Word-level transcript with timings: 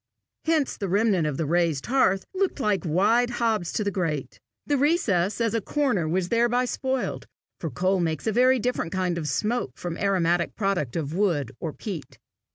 Hence 0.45 0.77
the 0.77 0.89
remnant 0.89 1.27
of 1.27 1.37
the 1.37 1.45
raised 1.45 1.85
hearth 1.85 2.25
looked 2.33 2.59
like 2.59 2.81
wide 2.83 3.29
hobs 3.29 3.71
to 3.73 3.83
the 3.83 3.91
grate. 3.91 4.39
The 4.65 4.75
recess 4.75 5.39
as 5.39 5.53
a 5.53 5.61
chimney 5.61 5.73
corner 5.75 6.07
was 6.09 6.29
thereby 6.29 6.65
spoiled, 6.65 7.27
for 7.59 7.69
coal 7.69 7.99
makes 7.99 8.25
a 8.25 8.31
very 8.31 8.57
different 8.57 8.91
kind 8.93 9.19
of 9.19 9.27
smoke 9.27 9.73
from 9.77 9.93
the 9.93 10.03
aromatic 10.03 10.55
product 10.55 10.95
of 10.95 11.13
wood 11.13 11.51
or 11.59 11.71
peat. 11.71 12.17